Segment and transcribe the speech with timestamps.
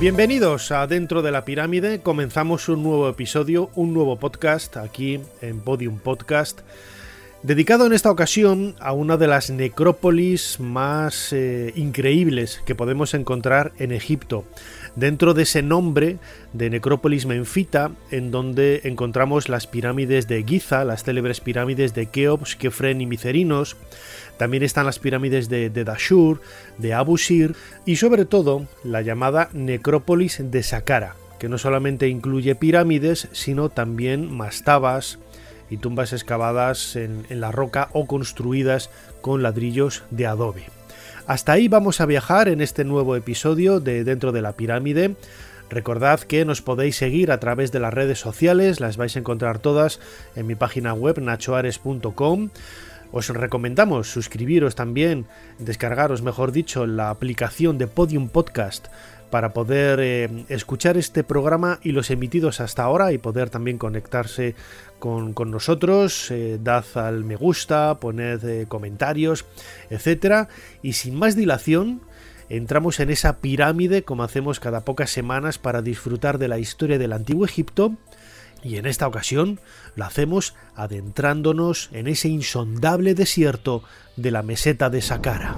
[0.00, 1.98] Bienvenidos a Dentro de la Pirámide.
[2.02, 6.60] Comenzamos un nuevo episodio, un nuevo podcast aquí en Podium Podcast,
[7.42, 13.72] dedicado en esta ocasión a una de las necrópolis más eh, increíbles que podemos encontrar
[13.80, 14.44] en Egipto.
[14.98, 16.16] Dentro de ese nombre
[16.52, 22.56] de necrópolis menfita, en donde encontramos las pirámides de Giza, las célebres pirámides de Keops,
[22.56, 23.76] Kefren y Micerinos,
[24.38, 26.40] también están las pirámides de, Dashur,
[26.78, 27.54] de Abu Sir
[27.86, 34.36] y sobre todo la llamada necrópolis de Saqqara, que no solamente incluye pirámides, sino también
[34.36, 35.20] mastabas
[35.70, 40.77] y tumbas excavadas en la roca o construidas con ladrillos de adobe.
[41.28, 45.14] Hasta ahí vamos a viajar en este nuevo episodio de Dentro de la Pirámide.
[45.68, 49.58] Recordad que nos podéis seguir a través de las redes sociales, las vais a encontrar
[49.58, 50.00] todas
[50.36, 52.48] en mi página web nachoares.com.
[53.12, 55.26] Os recomendamos suscribiros también,
[55.58, 58.88] descargaros, mejor dicho, la aplicación de Podium Podcast
[59.30, 64.54] para poder eh, escuchar este programa y los emitidos hasta ahora y poder también conectarse
[64.98, 66.30] con, nosotros.
[66.30, 69.44] Eh, dad al me gusta, poned eh, comentarios,
[69.90, 70.48] etcétera.
[70.82, 72.00] Y sin más dilación,
[72.48, 77.12] entramos en esa pirámide como hacemos cada pocas semanas para disfrutar de la historia del
[77.12, 77.92] antiguo Egipto
[78.62, 79.60] y en esta ocasión
[79.94, 83.82] lo hacemos adentrándonos en ese insondable desierto
[84.16, 85.56] de la meseta de Saqqara.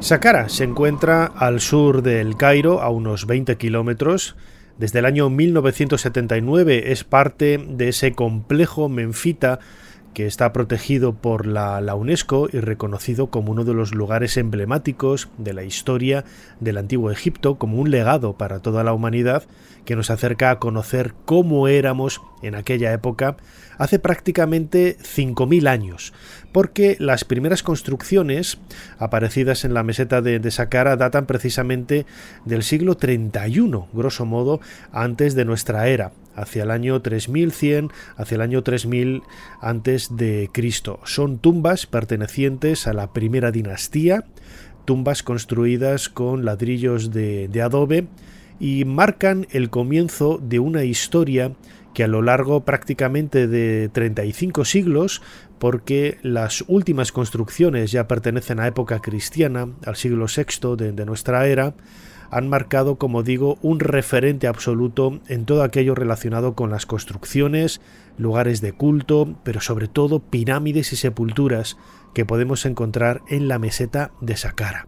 [0.00, 4.34] Saqqara se encuentra al sur del Cairo, a unos 20 kilómetros.
[4.78, 9.60] Desde el año 1979 es parte de ese complejo menfita
[10.14, 15.54] que está protegido por la, UNESCO y reconocido como uno de los lugares emblemáticos de
[15.54, 16.24] la historia
[16.58, 19.44] del antiguo Egipto, como un legado para toda la humanidad
[19.84, 23.36] que nos acerca a conocer cómo éramos en aquella época
[23.78, 26.12] hace prácticamente 5.000 años,
[26.52, 28.58] porque las primeras construcciones
[28.98, 32.06] aparecidas en la meseta de, de Saqqara datan precisamente
[32.44, 34.60] del siglo 31, grosso modo,
[34.92, 39.22] antes de nuestra era, hacia el año 3100, hacia el año 3000
[39.60, 41.00] antes de Cristo.
[41.04, 44.24] Son tumbas pertenecientes a la primera dinastía,
[44.84, 48.06] tumbas construidas con ladrillos de, de adobe
[48.58, 51.52] y marcan el comienzo de una historia
[51.94, 55.22] que a lo largo prácticamente de 35 siglos,
[55.58, 61.74] porque las últimas construcciones ya pertenecen a época cristiana, al siglo VI de, nuestra era,
[62.30, 67.80] han marcado, como digo, un referente absoluto en todo aquello relacionado con las construcciones,
[68.16, 71.76] lugares de culto, pero sobre todo pirámides y sepulturas
[72.14, 74.86] que podemos encontrar en la meseta de Saqqara.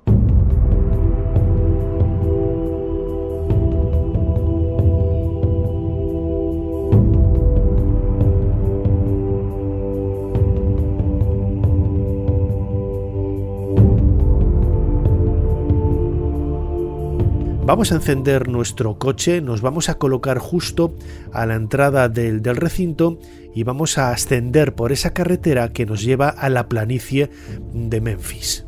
[17.65, 20.93] Vamos a encender nuestro coche, nos vamos a colocar justo
[21.33, 23.21] a la entrada del, recinto
[23.55, 27.31] y vamos a ascender por esa carretera que nos lleva a la planicie
[27.73, 28.67] de Memphis.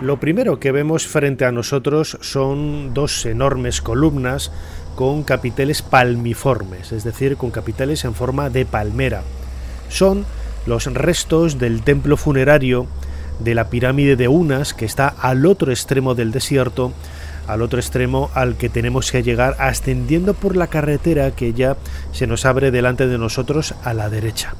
[0.00, 4.50] Lo primero que vemos frente a nosotros son dos enormes columnas
[4.96, 9.24] con capiteles palmiformes, es decir, con capiteles en forma de palmera.
[9.90, 10.24] Son
[10.66, 12.86] los restos del templo funerario
[13.38, 16.92] de la pirámide de Unas, que está al otro extremo del desierto,
[17.46, 21.76] al otro extremo al que tenemos que llegar ascendiendo por la carretera que ya
[22.12, 24.54] se nos abre delante de nosotros a la derecha.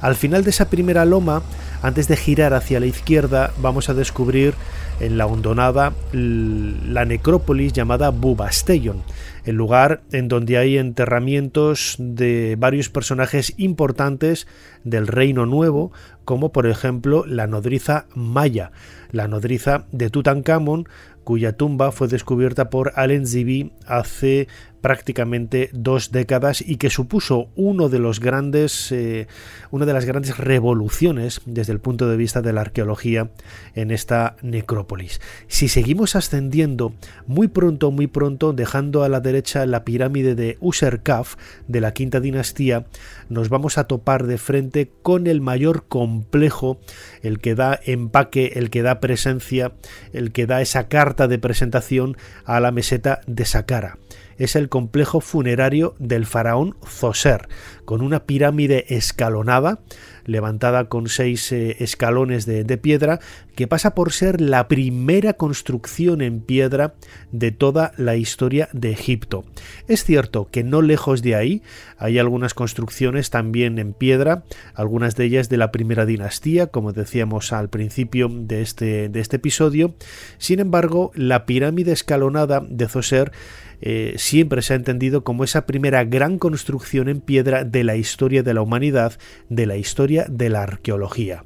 [0.00, 1.42] Al final de esa primera loma,
[1.82, 4.54] antes de girar hacia la izquierda, vamos a descubrir
[5.00, 9.02] en la hondonada la necrópolis llamada Bubastellon,
[9.44, 14.46] el lugar en donde hay enterramientos de varios personajes importantes
[14.84, 15.92] del Reino Nuevo,
[16.24, 18.72] como por ejemplo la nodriza Maya,
[19.12, 20.88] la nodriza de Tutankamón,
[21.24, 24.48] cuya tumba fue descubierta por Allen Zibi hace
[24.80, 29.26] prácticamente dos décadas y que supuso uno de los grandes, eh,
[29.70, 33.30] una de las grandes revoluciones desde el punto de vista de la arqueología
[33.74, 35.20] en esta necrópolis.
[35.48, 36.94] Si seguimos ascendiendo
[37.26, 41.36] muy pronto, muy pronto, dejando a la derecha la pirámide de Userkaf
[41.68, 42.86] de la quinta dinastía,
[43.28, 46.80] nos vamos a topar de frente con el mayor complejo,
[47.22, 49.72] el que da empaque, el que da presencia,
[50.12, 53.98] el que da esa carta de presentación a la meseta de Saqqara
[54.38, 57.48] es el complejo funerario del faraón Zoser,
[57.84, 59.80] con una pirámide escalonada,
[60.24, 63.20] levantada con seis eh, escalones de, piedra,
[63.54, 66.94] que pasa por ser la primera construcción en piedra
[67.32, 69.44] de toda la historia de Egipto.
[69.88, 71.62] Es cierto que no lejos de ahí
[71.96, 74.44] hay algunas construcciones también en piedra,
[74.74, 79.36] algunas de ellas de la primera dinastía, como decíamos al principio de este, de este
[79.36, 79.94] episodio.
[80.38, 83.32] Sin embargo, la pirámide escalonada de Zoser
[83.80, 88.42] eh, siempre se ha entendido como esa primera gran construcción en piedra de la historia
[88.42, 89.18] de la humanidad,
[89.48, 91.44] de la historia de la arqueología.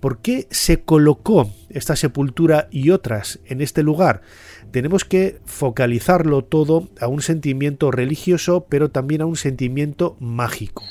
[0.00, 4.22] ¿Por qué se colocó esta sepultura y otras en este lugar?
[4.70, 10.84] Tenemos que focalizarlo todo a un sentimiento religioso, pero también a un sentimiento mágico.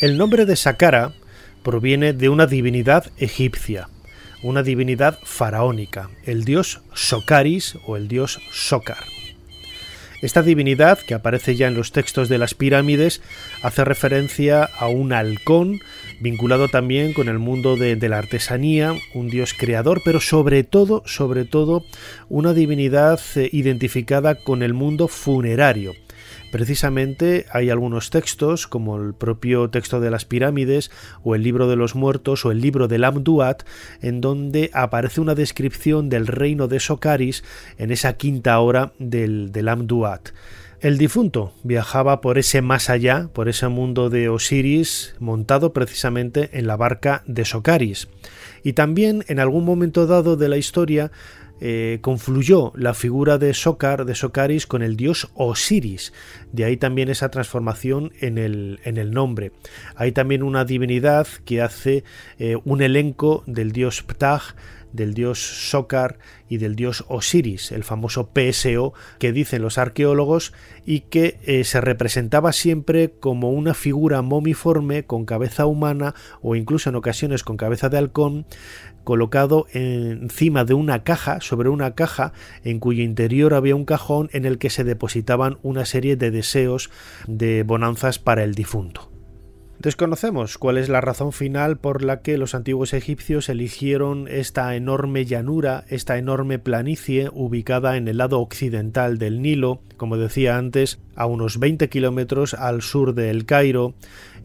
[0.00, 1.14] El nombre de Saqqara
[1.62, 3.88] proviene de una divinidad egipcia
[4.44, 9.04] una divinidad faraónica, el dios Socaris o el dios Sokar.
[10.20, 13.22] Esta divinidad, que aparece ya en los textos de las pirámides,
[13.62, 15.80] hace referencia a un halcón
[16.20, 21.02] vinculado también con el mundo de, de, la artesanía, un dios creador, pero sobre todo,
[21.06, 21.84] sobre todo,
[22.28, 25.94] una divinidad eh, identificada con el mundo funerario,
[26.54, 30.92] Precisamente hay algunos textos, como el propio texto de las pirámides,
[31.24, 33.64] o el libro de los muertos, o el libro del Amduat,
[34.00, 37.42] en donde aparece una descripción del reino de Socaris
[37.76, 40.28] en esa quinta hora del, del Amduat.
[40.80, 46.68] El difunto viajaba por ese más allá, por ese mundo de Osiris, montado precisamente en
[46.68, 48.06] la barca de Socaris.
[48.62, 51.10] Y también en algún momento dado de la historia
[51.60, 56.12] eh, confluyó la figura de Sokar, de Socaris, con el dios Osiris.
[56.52, 59.52] De ahí también esa transformación en el, en el nombre.
[59.94, 62.04] Hay también una divinidad que hace
[62.38, 64.42] eh, un elenco del dios Ptah,
[64.94, 65.40] del dios
[65.70, 66.18] Sokar
[66.48, 70.52] y del dios Osiris, el famoso PSO que dicen los arqueólogos
[70.86, 76.90] y que eh, se representaba siempre como una figura momiforme con cabeza humana o incluso
[76.90, 78.46] en ocasiones con cabeza de halcón
[79.04, 82.32] colocado encima de una caja, sobre una caja
[82.64, 86.90] en cuyo interior había un cajón en el que se depositaban una serie de deseos
[87.26, 89.14] de bonanzas para el difunto.
[89.78, 95.26] Desconocemos cuál es la razón final por la que los antiguos egipcios eligieron esta enorme
[95.26, 101.26] llanura, esta enorme planicie ubicada en el lado occidental del Nilo, como decía antes, a
[101.26, 103.94] unos 20 kilómetros al sur de El Cairo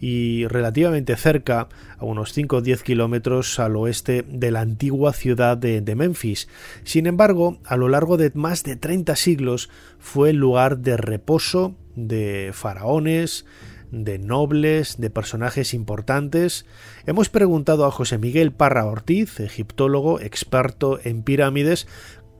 [0.01, 5.57] y relativamente cerca, a unos 5 o 10 kilómetros al oeste de la antigua ciudad
[5.57, 6.47] de, de Memphis.
[6.83, 9.69] Sin embargo, a lo largo de más de 30 siglos
[9.99, 13.45] fue el lugar de reposo de faraones,
[13.91, 16.65] de nobles, de personajes importantes,
[17.05, 21.87] hemos preguntado a José Miguel Parra Ortiz, egiptólogo, experto en pirámides,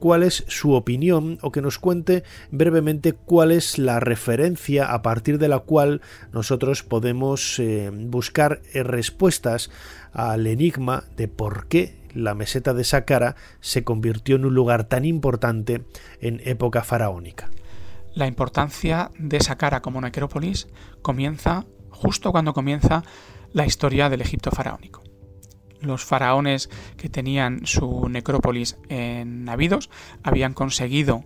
[0.00, 5.38] cuál es su opinión o que nos cuente brevemente cuál es la referencia a partir
[5.38, 6.00] de la cual
[6.32, 9.70] nosotros podemos eh, buscar eh, respuestas
[10.12, 15.04] al enigma de por qué la meseta de Saqqara se convirtió en un lugar tan
[15.04, 15.84] importante
[16.20, 17.50] en época faraónica.
[18.14, 20.66] La importancia de Saqqara como necrópolis
[21.02, 23.04] comienza justo cuando comienza
[23.52, 25.02] la historia del Egipto faraónico.
[25.80, 29.90] Los faraones que tenían su necrópolis en Abidos
[30.22, 31.24] habían conseguido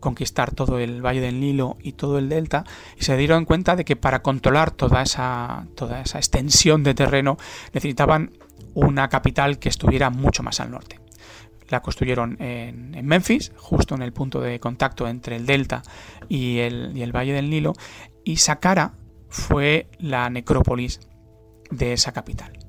[0.00, 2.64] conquistar todo el valle del Nilo y todo el delta
[2.98, 7.38] y se dieron cuenta de que para controlar toda esa, toda esa extensión de terreno
[7.72, 8.32] necesitaban
[8.74, 11.00] una capital que estuviera mucho más al norte
[11.68, 15.82] la construyeron en, Memphis, justo en el punto de contacto entre el delta
[16.28, 17.72] y el, y el Valle del Nilo,
[18.24, 18.94] y Saqqara
[19.28, 21.00] fue la necrópolis
[21.70, 22.65] de esa capital.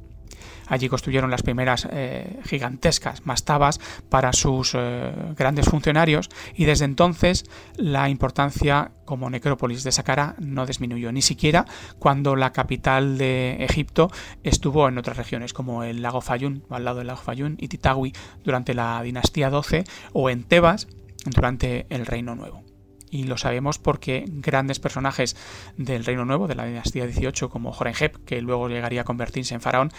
[0.67, 7.45] Allí construyeron las primeras eh, gigantescas mastabas para sus eh, grandes funcionarios y desde entonces
[7.75, 11.65] la importancia como necrópolis de Saqqara no disminuyó, ni siquiera
[11.99, 14.11] cuando la capital de Egipto
[14.43, 18.13] estuvo en otras regiones como el lago Fayún, al lado del lago Fayún, y Titawi
[18.43, 20.87] durante la dinastía 12 o en Tebas
[21.25, 22.66] durante el Reino Nuevo
[23.09, 25.35] y lo sabemos porque grandes personajes
[25.77, 29.61] del Reino Nuevo, de la dinastía 18, como Jorenhep, que luego llegaría a convertirse en
[29.61, 29.91] faraón,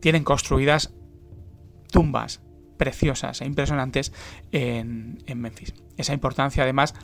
[0.00, 0.94] tienen construidas
[1.90, 2.42] tumbas
[2.76, 4.12] preciosas e impresionantes
[4.50, 5.74] en, en Memphis.
[5.96, 6.94] Esa importancia además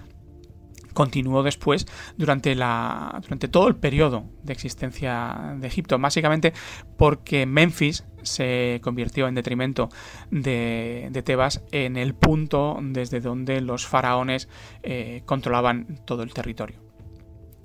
[0.92, 6.52] continuó después durante, la, durante todo el periodo de existencia de Egipto, básicamente
[6.97, 9.88] porque Memphis se convirtió en detrimento
[10.30, 14.49] de, de Tebas en el punto desde donde los faraones
[14.82, 16.80] eh, controlaban todo el territorio.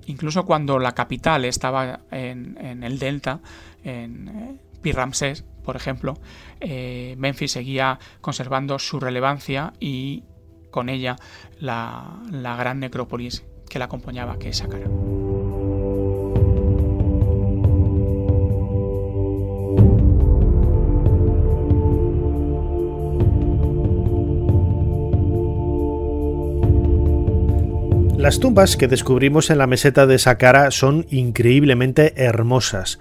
[0.06, 3.40] Incluso cuando la capital estaba en, en el delta,
[3.82, 6.14] en eh, Pi-Ramsés, por ejemplo,
[6.60, 10.22] eh, Memphis seguía conservando su relevancia y
[10.70, 11.16] con ella
[11.60, 14.88] la, la gran necrópolis que la acompañaba, que es Saqqara.
[28.16, 32.98] Las tumbas que descubrimos en la meseta de Saqqara son increíblemente hermosas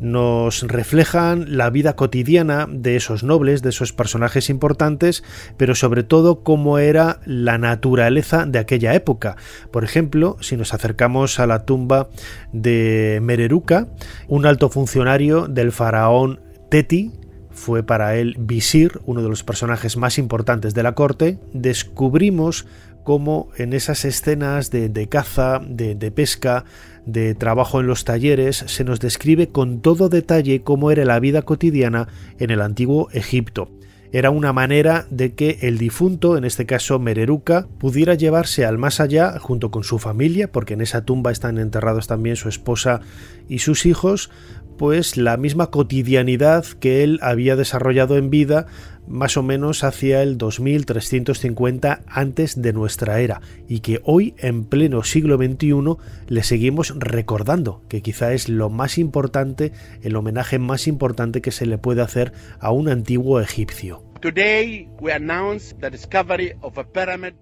[0.00, 5.24] nos reflejan la vida cotidiana de esos nobles, de esos personajes importantes,
[5.56, 9.36] pero sobre todo cómo era la naturaleza de aquella época.
[9.70, 12.08] Por ejemplo, si nos acercamos a la tumba
[12.52, 13.88] de Mereruca,
[14.28, 17.12] un alto funcionario del faraón Teti,
[17.50, 22.66] fue para él visir, uno de los personajes más importantes de la corte, descubrimos
[23.04, 26.64] cómo en esas escenas de, caza, de, pesca,
[27.06, 31.42] de trabajo en los talleres, se nos describe con todo detalle cómo era la vida
[31.42, 33.70] cotidiana en el antiguo Egipto.
[34.12, 38.98] Era una manera de que el difunto, en este caso Mereruca, pudiera llevarse al más
[38.98, 43.02] allá junto con su familia, porque en esa tumba están enterrados también su esposa
[43.48, 44.30] y sus hijos,
[44.78, 48.66] pues la misma cotidianidad que él había desarrollado en vida
[49.10, 55.02] más o menos hacia el 2350 antes de nuestra era y que hoy en pleno
[55.02, 55.96] siglo XXI
[56.28, 61.66] le seguimos recordando, que quizá es lo más importante, el homenaje más importante que se
[61.66, 64.09] le puede hacer a un antiguo egipcio.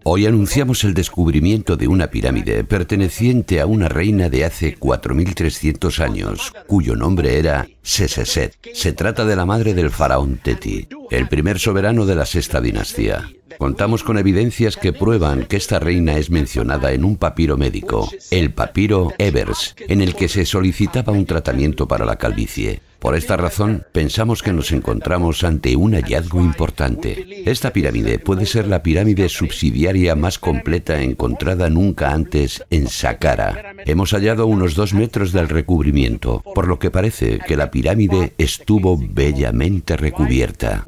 [0.05, 6.53] Hoy anunciamos el descubrimiento de una pirámide perteneciente a una reina de hace 4.300 años,
[6.67, 8.57] cuyo nombre era Seseset.
[8.75, 13.29] Se trata de la madre del faraón Teti, el primer soberano de la sexta dinastía.
[13.59, 18.53] Contamos con evidencias que prueban que esta reina es mencionada en un papiro médico, el
[18.53, 22.81] papiro Evers, en el que se solicitaba un tratamiento para la calvicie.
[22.99, 27.25] Por esta razón, pensamos que nos encontramos ante un hallazgo importante.
[27.47, 33.75] Esta pirámide puede ser la pirámide subsidiaria más completa encontrada nunca antes en Saqqara.
[33.87, 38.99] Hemos hallado unos dos metros del recubrimiento, por lo que parece que la pirámide estuvo
[38.99, 40.85] bellamente recubierta.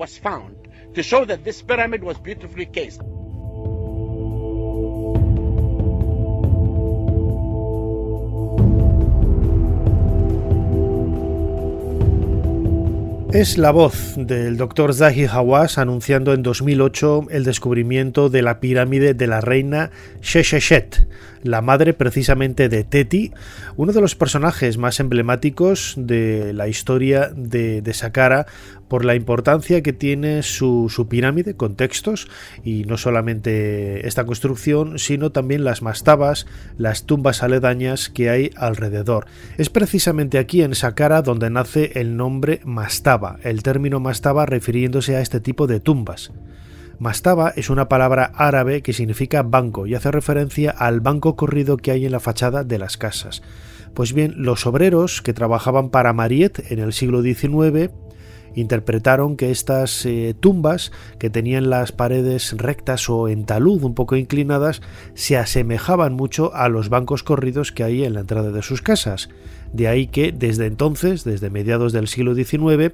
[13.33, 19.15] Es la voz del doctor Zahi Hawass anunciando en 2008 el descubrimiento de la pirámide
[19.15, 21.07] de la reina Shesheshet,
[21.45, 23.33] la madre precisamente de Teti,
[23.77, 28.47] uno de los personajes más emblemáticos de la historia de, de Saqqara
[28.91, 32.29] por la importancia que tiene su, su, pirámide con textos
[32.65, 39.27] y no solamente esta construcción sino también las mastabas, las tumbas aledañas que hay alrededor.
[39.59, 45.21] Es precisamente aquí en Saqqara donde nace el nombre mastaba, el término mastaba refiriéndose a
[45.21, 46.33] este tipo de tumbas.
[46.99, 51.93] Mastaba es una palabra árabe que significa banco y hace referencia al banco corrido que
[51.93, 53.41] hay en la fachada de las casas.
[53.95, 57.93] Pues bien, los obreros que trabajaban para Mariette en el siglo XIX
[58.55, 64.17] interpretaron que estas eh, tumbas, que tenían las paredes rectas o en talud un poco
[64.17, 64.83] inclinadas,
[65.15, 69.29] se asemejaban mucho a los bancos corridos que hay en la entrada de sus casas.
[69.73, 72.93] De ahí que desde entonces, desde mediados del siglo XIX,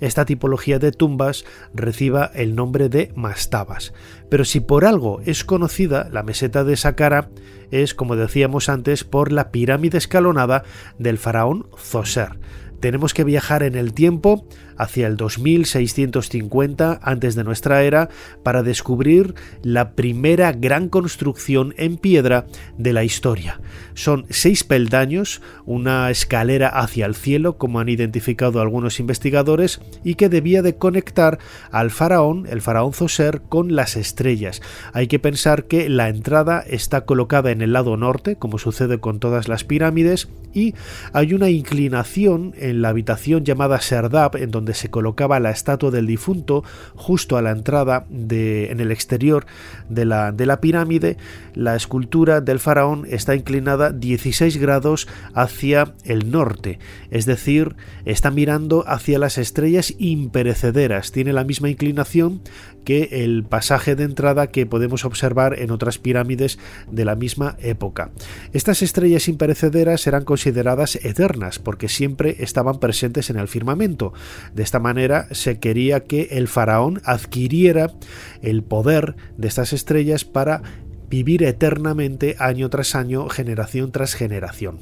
[0.00, 3.94] esta tipología de tumbas reciba el nombre de mastabas.
[4.28, 7.30] Pero si por algo es conocida la meseta de Saqqara,
[7.70, 10.64] es, como decíamos antes, por la pirámide escalonada
[10.98, 12.38] del faraón Zoser
[12.80, 14.46] tenemos que viajar en el tiempo
[14.78, 18.08] hacia el 2650 antes de nuestra era
[18.42, 22.46] para descubrir la primera gran construcción en piedra
[22.78, 23.60] de la historia.
[23.94, 30.28] Son seis peldaños, una escalera hacia el cielo, como han identificado algunos investigadores, y que
[30.28, 31.38] debía de conectar
[31.70, 34.62] al faraón, el faraón Zoser, con las estrellas.
[34.92, 39.18] Hay que pensar que la entrada está colocada en el lado norte, como sucede con
[39.18, 40.74] todas las pirámides, y
[41.12, 46.06] hay una inclinación en la habitación llamada Serdab, en donde se colocaba la estatua del
[46.06, 49.46] difunto, justo a la entrada de, en el exterior
[49.88, 51.16] de la, de la pirámide,
[51.54, 56.78] la escultura del faraón está inclinada 16 grados hacia el norte,
[57.10, 62.40] es decir, está mirando hacia las estrellas imperecederas, tiene la misma inclinación
[62.88, 66.58] que el pasaje de entrada que podemos observar en otras pirámides
[66.90, 68.12] de la misma época.
[68.54, 74.14] Estas estrellas imperecederas eran consideradas eternas porque siempre estaban presentes en el firmamento.
[74.54, 77.92] De esta manera se quería que el faraón adquiriera
[78.40, 80.62] el poder de estas estrellas para
[81.08, 84.78] vivir eternamente año tras año, generación tras generación.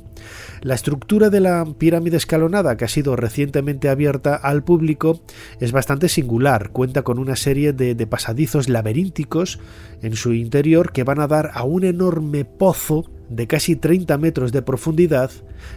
[0.62, 5.20] La estructura de la pirámide escalonada, que ha sido recientemente abierta al público,
[5.60, 6.70] es bastante singular.
[6.70, 9.60] Cuenta con una serie de, pasadizos laberínticos
[10.02, 14.52] en su interior que van a dar a un enorme pozo de casi 30 metros
[14.52, 15.30] de profundidad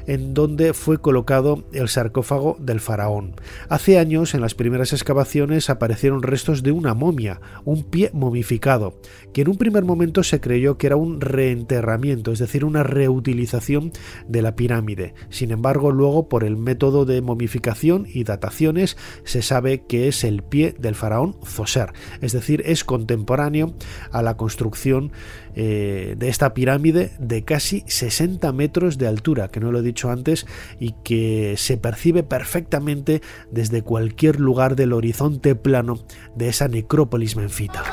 [0.08, 3.36] en donde fue colocado el sarcófago del faraón.
[3.70, 9.00] Hace años, en las primeras excavaciones, aparecieron restos de una momia, un pie momificado,
[9.34, 13.92] que en un primer momento se creyó que era un reenterramiento, es decir, una reutilización
[14.28, 15.14] de la pirámide.
[15.30, 20.44] Sin embargo, luego, por el método de momificación y dataciones, se sabe que es el
[20.44, 23.74] pie del faraón Zoser, es decir, es contemporáneo
[24.12, 25.12] a la construcción
[25.56, 30.10] eh, de esta pirámide de casi 60 metros de altura, que no lo he dicho
[30.10, 30.46] antes,
[30.80, 36.00] y que se percibe perfectamente desde cualquier lugar del horizonte plano
[36.36, 37.84] de esa necrópolis menfita.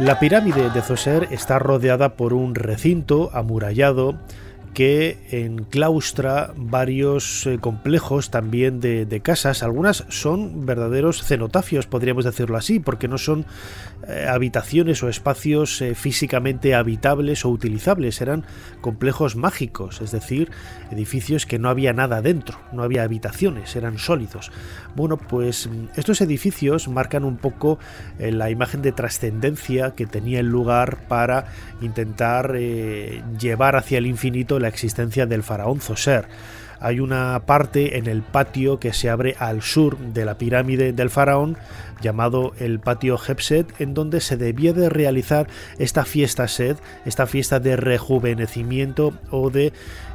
[0.00, 4.18] La pirámide de Zoser está rodeada por un recinto amurallado
[4.74, 9.62] que enclaustra varios eh, complejos también de, casas.
[9.62, 13.44] Algunas son verdaderos cenotafios, podríamos decirlo así, porque no son
[14.06, 18.44] eh, habitaciones o espacios eh, físicamente habitables o utilizables, eran
[18.80, 20.50] complejos mágicos, es decir,
[20.90, 24.52] edificios que no había nada dentro, no había habitaciones, eran sólidos.
[24.94, 27.78] Bueno, pues mm, estos edificios marcan un poco
[28.18, 31.46] la imagen de trascendencia que tenía el lugar para
[31.80, 36.26] intentar llevar hacia el infinito la existencia del faraón Zoser.
[36.78, 41.10] Hay una parte en el patio que se abre al sur de la pirámide del
[41.10, 41.58] faraón
[42.00, 45.48] llamado el patio Hepset, en donde se debía de realizar
[45.78, 49.72] esta fiesta sed, esta fiesta de rejuvenecimiento o de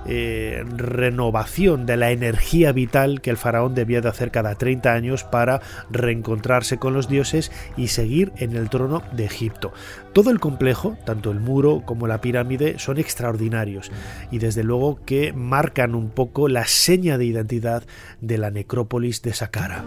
[0.07, 5.23] eh, renovación de la energía vital que el faraón debía de hacer cada 30 años
[5.23, 9.73] para reencontrarse con los dioses y seguir en el trono de Egipto.
[10.13, 13.91] Todo el complejo, tanto el muro como la pirámide, son extraordinarios
[14.29, 17.83] y desde luego que marcan un poco la seña de identidad
[18.21, 19.83] de la necrópolis de Saqqara.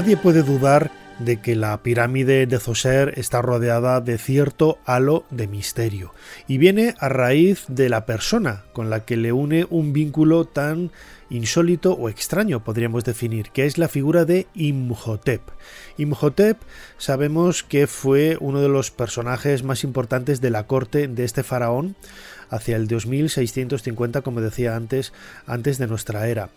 [0.00, 5.46] Nadie puede dudar de que la pirámide de Zoser está rodeada de cierto halo de
[5.46, 6.14] misterio
[6.48, 10.90] y viene a raíz de la persona con la que le une un vínculo tan
[11.28, 15.42] insólito o extraño, podríamos definir, que es la figura de Imhotep.
[15.98, 16.56] Imhotep
[16.96, 21.94] sabemos que fue uno de los personajes más importantes de la corte de este faraón
[22.48, 25.12] hacia el 2650, como decía antes,
[25.46, 26.48] antes de nuestra era.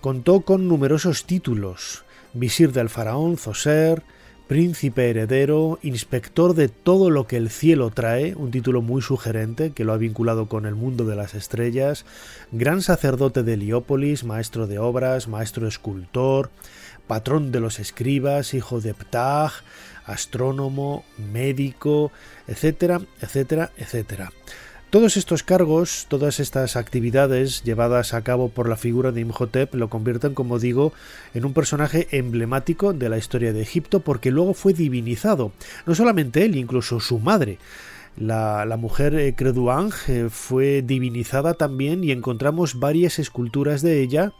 [0.00, 2.04] Contó con numerosos títulos,
[2.34, 4.02] visir del faraón Zoser,
[4.46, 9.84] príncipe heredero, inspector de todo lo que el cielo trae, un título muy sugerente que
[9.84, 12.04] lo ha vinculado con el mundo de las estrellas,
[12.52, 16.50] gran sacerdote de Heliópolis, maestro de obras, maestro escultor,
[17.06, 19.52] patrón de los escribas, hijo de Ptah,
[20.04, 22.12] astrónomo, médico,
[22.46, 24.32] etcétera, etcétera, etcétera.
[24.94, 29.90] Todos estos cargos, todas estas actividades llevadas a cabo por la figura de Imhotep lo
[29.90, 30.92] convierten, como digo,
[31.34, 35.50] en un personaje emblemático de la historia de Egipto porque luego fue divinizado.
[35.84, 37.58] No solamente él, incluso su madre.
[38.16, 44.32] La, mujer eh, eh, fue divinizada también y encontramos varias esculturas de ella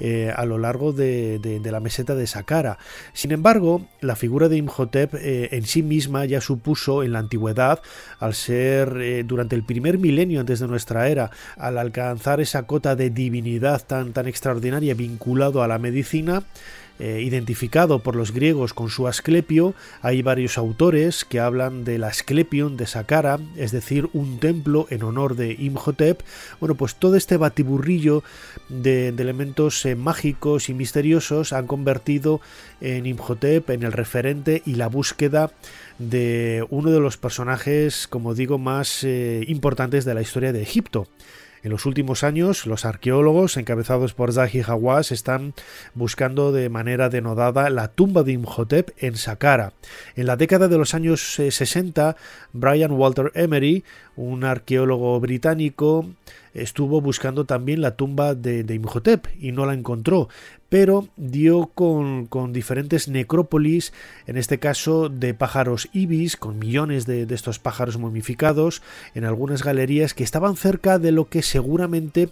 [0.00, 2.78] eh, a lo largo de, la meseta de Saqqara.
[3.12, 7.80] Sin embargo, la figura de Imhotep en sí misma ya supuso en la antigüedad,
[8.18, 13.10] al ser durante el primer milenio antes de nuestra era, al alcanzar esa cota de
[13.10, 16.42] divinidad tan, tan extraordinaria vinculado a la medicina,
[16.98, 19.74] eh, identificado por los griegos con su Asclepio.
[20.02, 25.36] Hay varios autores que hablan del Asclepion de Saqqara, es decir, un templo en honor
[25.36, 26.22] de Imhotep.
[26.60, 28.22] Bueno, pues todo este batiburrillo
[28.68, 32.40] de, elementos eh, mágicos y misteriosos han convertido
[32.80, 35.52] en Imhotep en el referente y la búsqueda
[35.98, 41.06] de uno de los personajes, como digo, más eh, importantes de la historia de Egipto.
[41.62, 45.54] En los últimos años, los arqueólogos, encabezados por Zahi Hawass, están
[45.94, 49.72] buscando de manera denodada la tumba de Imhotep en Saqqara.
[50.16, 52.14] En la década de los años 60, eh,
[52.52, 53.84] Brian Walter Emery,
[54.16, 56.06] un arqueólogo británico,
[56.52, 60.28] estuvo buscando también la tumba de, Imhotep y no la encontró,
[60.72, 63.92] pero dio con, diferentes necrópolis,
[64.26, 68.80] en este caso de pájaros ibis, con millones de, estos pájaros momificados,
[69.14, 72.30] en algunas galerías que estaban cerca de lo que seguramente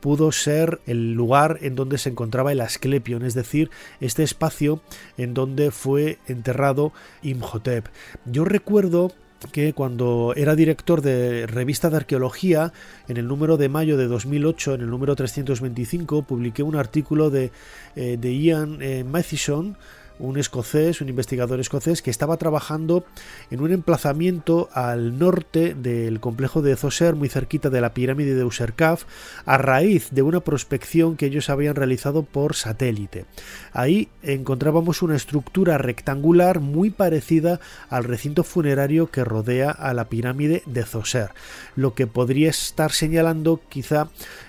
[0.00, 3.70] pudo ser el lugar en donde se encontraba el Asclepion, es decir,
[4.02, 4.82] este espacio
[5.16, 7.86] en donde fue enterrado Imhotep.
[8.26, 9.14] Yo recuerdo
[9.52, 12.72] que cuando era director de revista de arqueología,
[13.08, 17.50] en el número de mayo de 2008, en el número 325, publiqué un artículo de,
[17.96, 19.76] eh, Ian eh, Mathison,
[20.18, 23.04] un escocés, un investigador escocés que estaba trabajando
[23.50, 28.44] en un emplazamiento al norte del complejo de Zoser, muy cerquita de la pirámide de
[28.44, 29.04] Userkaf,
[29.44, 33.26] a raíz de una prospección que ellos habían realizado por satélite.
[33.72, 40.62] Ahí encontrábamos una estructura rectangular muy parecida al recinto funerario que rodea a la pirámide
[40.66, 41.30] de Zoser,
[41.76, 44.08] lo que podría estar señalando quizá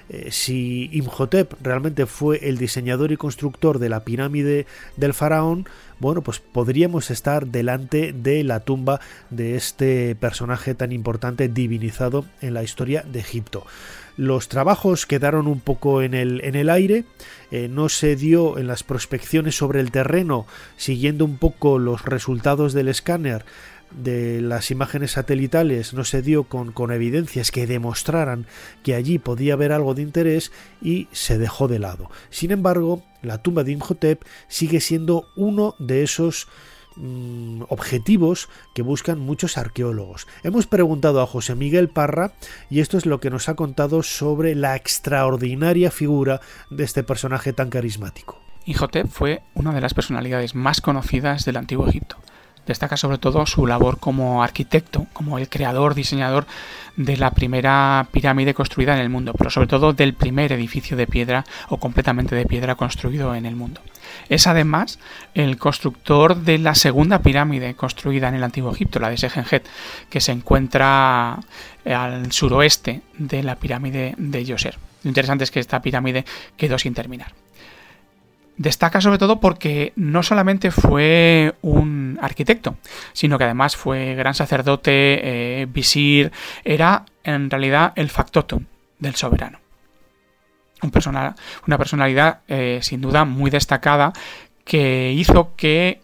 [0.09, 4.65] eh, si Imhotep realmente fue el diseñador y constructor de la pirámide
[4.97, 5.67] del faraón,
[5.99, 12.53] bueno, pues podríamos estar delante de la tumba de este personaje tan importante divinizado en
[12.53, 13.65] la historia de Egipto.
[14.17, 17.05] Los trabajos quedaron un poco en el, en el aire,
[17.51, 20.45] eh, no se dio en las prospecciones sobre el terreno,
[20.75, 23.45] siguiendo un poco los resultados del escáner,
[23.91, 28.45] de las imágenes satelitales no se dio con, con, evidencias que demostraran
[28.83, 32.09] que allí podía haber algo de interés y se dejó de lado.
[32.29, 36.47] Sin embargo, la tumba de Imhotep sigue siendo uno de esos
[36.95, 40.27] mm, objetivos que buscan muchos arqueólogos.
[40.43, 42.33] Hemos preguntado a José Miguel Parra
[42.69, 47.53] y esto es lo que nos ha contado sobre la extraordinaria figura de este personaje
[47.53, 48.39] tan carismático.
[48.65, 52.18] Imhotep fue una de las personalidades más conocidas del antiguo Egipto
[52.69, 56.45] destaca sobre todo su labor como arquitecto, como el creador, diseñador
[56.95, 61.07] de la primera pirámide construida en el mundo, pero sobre todo del primer edificio de
[61.07, 63.81] piedra o completamente de piedra construido en el mundo.
[64.29, 64.99] Es además
[65.33, 69.67] el constructor de la segunda pirámide construida en el antiguo Egipto, la de Sejenjet,
[70.09, 71.39] que se encuentra
[71.85, 74.77] al suroeste de la pirámide de Yoser.
[75.03, 76.23] Lo interesante es que esta pirámide
[76.55, 77.33] quedó sin terminar.
[78.59, 82.75] Destaca sobre todo porque no solamente fue un arquitecto,
[83.13, 86.33] sino que además fue gran sacerdote, eh, visir,
[86.65, 88.65] era en realidad el factotum
[88.99, 89.59] del soberano.
[90.81, 90.91] Un
[91.67, 94.11] una personalidad eh, sin duda muy destacada
[94.65, 96.01] que hizo que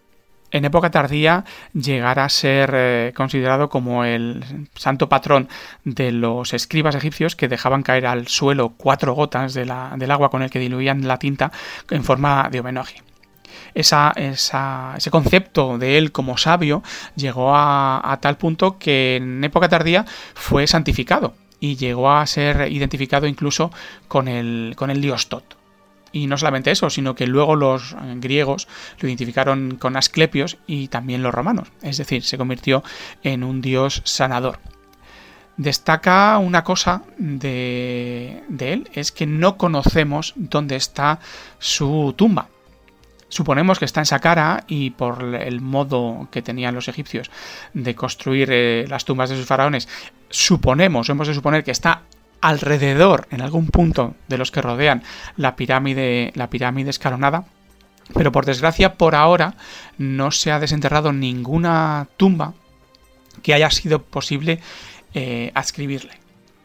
[0.55, 5.49] en época tardía llegara a ser eh, considerado como el santo patrón
[5.83, 10.49] de los escribas egipcios que dejaban caer al suelo cuatro gotas del agua con el
[10.49, 11.51] que diluían la tinta
[11.89, 13.03] en forma de homenaje.
[13.73, 16.83] ese concepto de él como sabio
[17.17, 23.27] llegó a, tal punto que en época tardía fue santificado y llegó a ser identificado
[23.27, 23.71] incluso
[24.07, 25.64] con el, con el dios Tot.
[26.15, 28.69] Y no solamente eso, sino que luego los eh, griegos
[29.01, 31.67] lo identificaron con Asclepios y también los romanos.
[31.81, 32.85] Es decir, se convirtió
[33.21, 34.59] en un dios sanador.
[35.57, 41.19] Destaca una cosa de, él, es que no conocemos dónde está
[41.59, 42.47] su tumba.
[43.27, 47.29] Suponemos que está en Saqqara y por el modo que tenían los egipcios
[47.73, 49.89] de construir eh, las tumbas de sus faraones,
[50.29, 52.03] suponemos, hemos de suponer que está
[52.41, 55.03] alrededor, en algún punto de los que rodean
[55.37, 57.45] la pirámide, la pirámide escalonada.
[58.13, 59.55] Pero por desgracia, por ahora
[59.97, 62.53] no se ha desenterrado ninguna tumba
[63.41, 64.59] que haya sido posible
[65.13, 66.19] eh, adscribirle.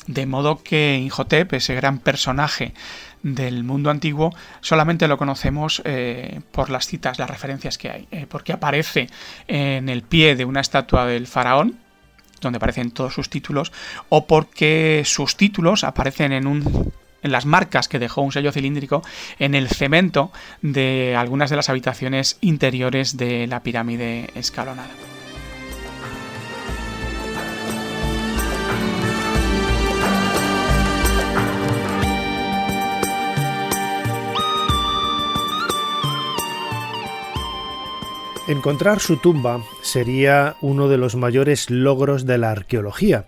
[0.06, 2.74] De modo que Inhotep, ese gran personaje
[3.22, 8.26] del mundo antiguo, solamente lo conocemos eh, por las citas, las referencias que hay, eh,
[8.28, 9.08] porque aparece
[9.46, 11.78] en el pie de una estatua del faraón,
[12.40, 13.72] donde aparecen todos sus títulos,
[14.08, 19.02] o porque sus títulos aparecen en un en las marcas que dejó un sello cilíndrico
[19.38, 24.88] en el cemento de algunas de las habitaciones interiores de la pirámide escalonada.
[38.50, 43.26] Encontrar su tumba sería uno de los mayores logros de la arqueología,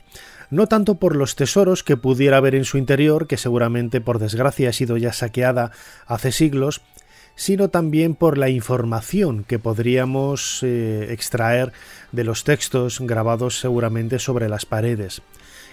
[0.51, 4.71] no tanto por los tesoros que pudiera haber en su interior, que seguramente por desgracia
[4.71, 5.71] ha sido ya saqueada
[6.07, 6.81] hace siglos,
[7.37, 11.73] sino también por la información que podríamos eh, extraer
[12.11, 15.23] de los textos grabados seguramente sobre las paredes.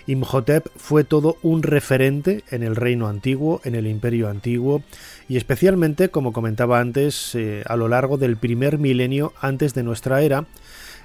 [0.06, 4.84] Imhotep fue todo un referente en el reino antiguo, en el imperio antiguo,
[5.30, 10.24] y especialmente, como comentaba antes, eh, a lo largo del primer milenio antes de nuestra
[10.24, 10.48] era,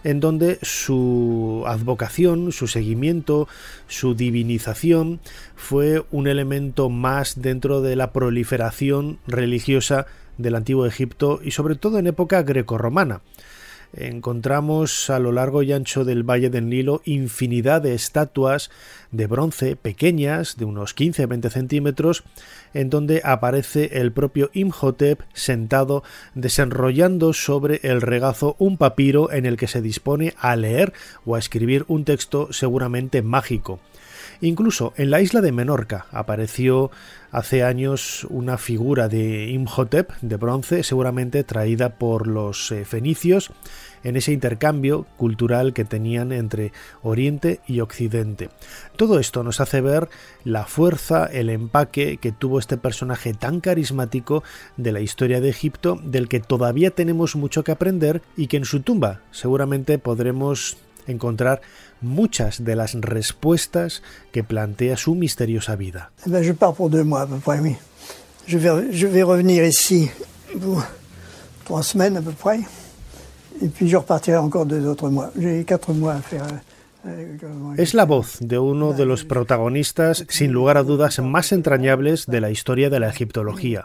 [0.03, 3.49] en donde su advocación, su seguimiento,
[3.87, 5.21] su divinización
[5.55, 10.07] fue un elemento más dentro de la proliferación religiosa
[10.39, 13.21] del antiguo Egipto y sobre todo en época grecorromana
[13.97, 18.71] encontramos a lo largo y ancho del Valle del Nilo infinidad de estatuas
[19.11, 22.25] de bronce pequeñas, de unos 15-20 centímetros,
[22.73, 26.03] en donde aparece el propio Imhotep sentado
[26.35, 30.93] desenrollando sobre el regazo un papiro en el que se dispone a leer
[31.25, 33.81] o a escribir un texto seguramente mágico.
[34.41, 36.91] Incluso en la isla de Menorca apareció
[37.35, 43.51] hace años una figura de Imhotep de bronce, seguramente traída por los eh, fenicios,
[44.05, 48.51] en ese intercambio cultural que tenían entre Oriente y Occidente.
[48.95, 50.09] Todo esto nos hace ver
[50.45, 54.45] la fuerza, el empaque que tuvo este personaje tan carismático
[54.77, 58.65] de la historia de Egipto, del que todavía tenemos mucho que aprender y que en
[58.65, 61.61] su tumba seguramente podremos encontrar
[62.01, 66.11] muchas de las respuestas que plantea su misteriosa vida.
[66.27, 67.77] Ben, je pars pour deux mois à peu près, oui.
[68.47, 70.11] Je vais, je vais revenir ici
[70.61, 70.85] pour
[71.65, 72.61] trois semaines à peu près.
[73.63, 75.31] Et puis je repartirai encore deux autres mois.
[75.39, 76.45] J'ai quatre mois à faire.
[77.77, 82.41] Es la voz de uno de los protagonistas, sin lugar a dudas, más entrañables de
[82.41, 83.85] la historia de la egiptología.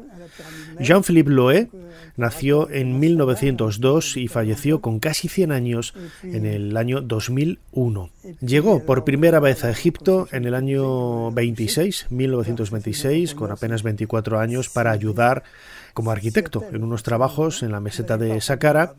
[0.80, 1.70] Jean-Philippe Loé
[2.16, 8.10] nació en 1902 y falleció con casi 100 años en el año 2001.
[8.42, 14.70] Llegó por primera vez a Egipto en el año 26, 1926, con apenas 24 años,
[14.70, 15.44] para ayudar
[15.94, 18.94] como arquitecto en unos trabajos en la meseta de Saqqara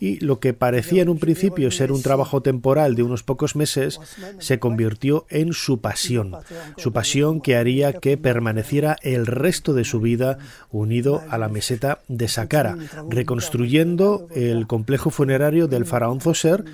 [0.00, 4.00] y lo que parecía en un principio ser un trabajo temporal de unos pocos meses
[4.38, 6.36] se convirtió en su pasión,
[6.76, 10.38] su pasión que haría que permaneciera el resto de su vida
[10.70, 12.76] unido a la meseta de Saqqara,
[13.08, 16.64] reconstruyendo el complejo funerario del faraón Zoser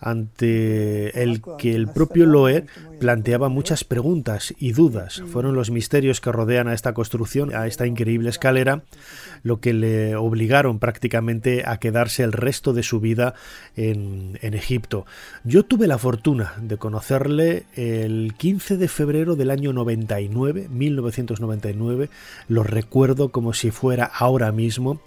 [0.00, 2.66] ante el que el propio Loé
[3.00, 5.22] planteaba muchas preguntas y dudas.
[5.32, 8.82] Fueron los misterios que rodean a esta construcción, a esta increíble escalera,
[9.42, 13.34] lo que le obligaron prácticamente a quedarse el resto de su vida
[13.74, 15.06] en, en Egipto.
[15.44, 22.10] Yo tuve la fortuna de conocerle el 15 de febrero del año 99, 1999,
[22.48, 25.00] lo recuerdo como si fuera ahora mismo.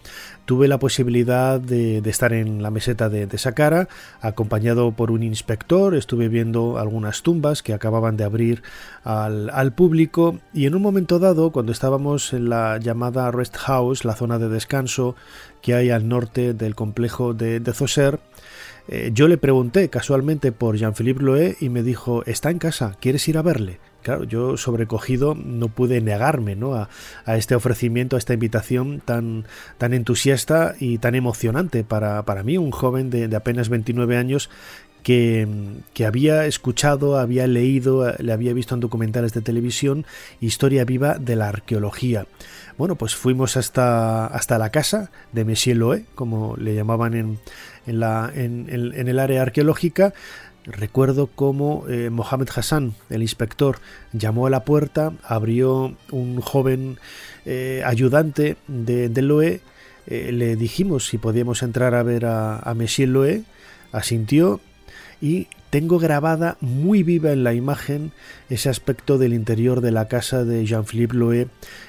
[0.45, 3.87] Tuve la posibilidad de, estar en la meseta de, de Saqqara,
[4.19, 8.63] acompañado por un inspector, estuve viendo algunas tumbas que acababan de abrir
[9.03, 14.05] al, al público y en un momento dado, cuando estábamos en la llamada Rest House,
[14.05, 15.17] la zona de descanso
[15.61, 18.21] que hay al norte del complejo de, de Zoser,
[18.87, 23.27] eh, yo le pregunté casualmente por Jean-Philippe Loé y me dijo, está en casa, ¿quieres
[23.27, 23.79] ir a verle?
[24.01, 26.75] Claro, yo sobrecogido no pude negarme ¿no?
[26.75, 26.89] A,
[27.25, 29.45] a, este ofrecimiento, a esta invitación tan,
[29.77, 34.49] tan entusiasta y tan emocionante para, para mí, un joven de, de apenas 29 años
[35.03, 35.47] que,
[36.05, 40.05] había escuchado, había leído, le había visto en documentales de televisión,
[40.41, 42.25] historia viva de la arqueología.
[42.77, 47.39] Bueno, pues fuimos hasta, hasta la casa de Monsieur Loé, como le llamaban en,
[47.85, 50.13] en, la, en, en el área arqueológica,
[50.65, 53.79] Recuerdo cómo eh, Mohamed Hassan, el inspector,
[54.13, 56.99] llamó a la puerta, abrió un joven
[57.45, 59.61] eh, ayudante de, de Loé,
[60.07, 63.43] eh, le dijimos si podíamos entrar a ver a, a Monsieur Loé,
[63.91, 64.61] asintió
[65.21, 68.11] y tengo grabada muy viva en la imagen
[68.49, 71.47] ese aspecto del interior de la casa de Jean-Philippe Loé,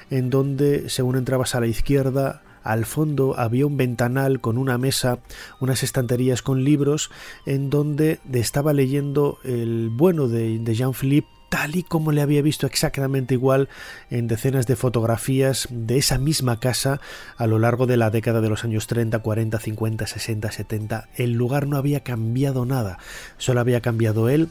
[0.09, 5.19] en donde, según entrabas a la izquierda, al fondo había un ventanal con una mesa,
[5.59, 7.11] unas estanterías con libros,
[7.45, 12.67] en donde estaba leyendo el bueno de, de Jean-Philippe tal y como le había visto
[12.67, 13.69] exactamente igual
[14.09, 16.99] en decenas de fotografías de esa misma casa
[17.37, 21.07] a lo largo de la década de los años 30, 40, 50, 60, 70.
[21.15, 22.99] El lugar no había cambiado nada,
[23.37, 24.49] solo había cambiado él,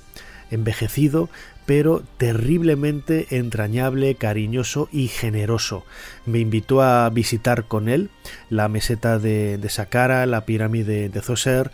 [0.51, 1.29] envejecido,
[1.67, 5.85] pero terriblemente entrañable, cariñoso y generoso.
[6.25, 8.09] Me invitó a visitar con él
[8.49, 11.71] la meseta de, de Saqqara, la pirámide de Zoser,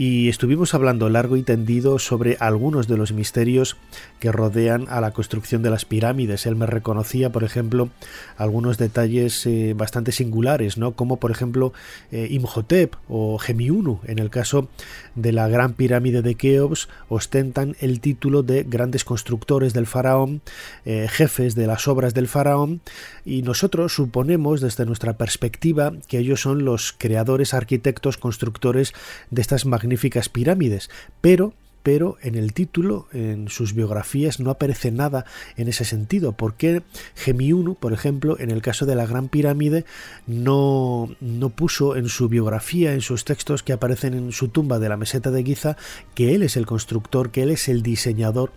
[0.00, 3.76] y estuvimos hablando largo y tendido sobre algunos de los misterios
[4.18, 6.46] que rodean a la construcción de las pirámides.
[6.46, 7.90] Él me reconocía, por ejemplo,
[8.38, 10.92] algunos detalles eh, bastante singulares, ¿no?
[10.92, 11.74] Como por ejemplo
[12.12, 14.70] eh, Imhotep o Gemiunu, en el caso
[15.16, 20.40] de la gran pirámide de Keops, ostentan el título de grandes constructores del faraón,
[20.86, 22.80] eh, jefes de las obras del faraón,
[23.26, 28.94] y nosotros suponemos desde nuestra perspectiva que ellos son los creadores, arquitectos, constructores
[29.30, 29.89] de estas magníficas
[30.32, 35.24] pirámides, pero pero en el título, en sus biografías, no aparece nada
[35.56, 36.32] en ese sentido.
[36.32, 36.82] ¿Por qué
[37.16, 39.84] Gemiunu, por ejemplo, en el caso de la Gran Pirámide,
[40.26, 44.88] no, no puso en su biografía, en sus textos que aparecen en su tumba de
[44.88, 45.76] la meseta de Giza,
[46.14, 48.52] que él es el constructor, que él es el diseñador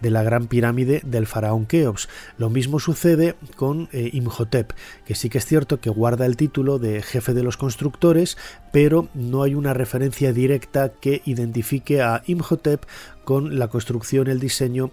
[0.00, 2.08] de la Gran Pirámide del faraón Keops?
[2.38, 4.72] Lo mismo sucede con eh, Imhotep,
[5.04, 8.36] que sí que es cierto que guarda el título de jefe de los constructores,
[8.72, 12.84] pero no hay una referencia directa que identifique a Imhotep
[13.26, 14.92] con la construcción, el diseño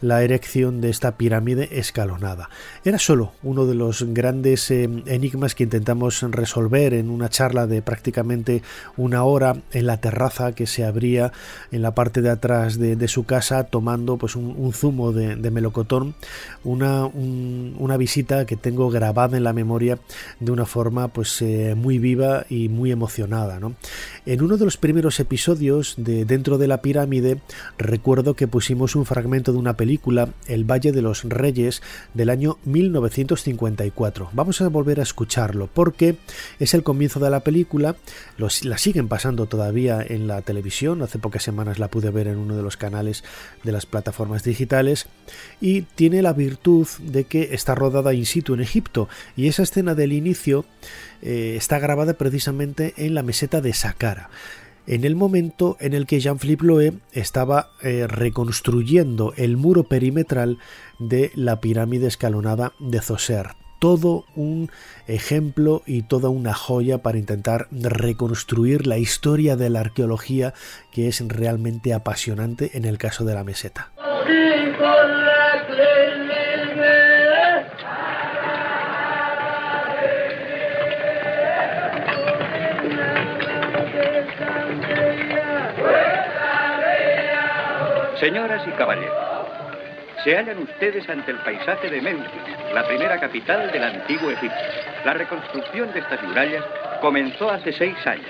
[0.00, 2.48] la erección de esta pirámide escalonada.
[2.84, 7.82] Era solo uno de los grandes eh, enigmas que intentamos resolver en una charla de
[7.82, 8.62] prácticamente
[8.96, 11.32] una hora en la terraza que se abría
[11.70, 16.14] en la parte de atrás de, su casa tomando pues un, zumo de, melocotón,
[16.62, 19.98] una, una visita que tengo grabada en la memoria
[20.38, 23.58] de una forma pues eh, muy viva y muy emocionada.
[24.26, 27.40] En uno de los primeros episodios de Dentro de la pirámide
[27.78, 31.82] recuerdo que pusimos un fragmento de una película el Valle de los Reyes
[32.14, 34.30] del año 1954.
[34.32, 36.16] Vamos a volver a escucharlo porque
[36.58, 37.96] es el comienzo de la película,
[38.36, 42.56] la siguen pasando todavía en la televisión, hace pocas semanas la pude ver en uno
[42.56, 43.24] de los canales
[43.64, 45.06] de las plataformas digitales.
[45.60, 49.08] Y tiene la virtud de que está rodada in situ en Egipto.
[49.36, 50.64] Y esa escena del inicio
[51.22, 54.30] eh, está grabada precisamente en la meseta de Saqqara
[54.86, 60.58] en el momento en el que Jean-Philippe Loé estaba eh, reconstruyendo el muro perimetral
[60.98, 63.48] de la pirámide escalonada de Zoser.
[63.78, 64.70] Todo un
[65.06, 70.52] ejemplo y toda una joya para intentar reconstruir la historia de la arqueología
[70.92, 73.92] que es realmente apasionante en el caso de la meseta.
[88.20, 89.16] Señoras y caballeros,
[90.22, 92.30] se hallan ustedes ante el paisaje de Memphis,
[92.74, 94.58] la primera capital del antiguo Egipto.
[95.06, 96.62] La reconstrucción de estas murallas
[97.00, 98.26] comenzó hace seis años.